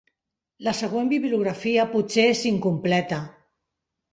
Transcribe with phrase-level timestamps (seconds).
[0.67, 3.21] La següent bibliografia potser és incompleta.